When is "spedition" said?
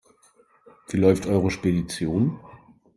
1.51-2.39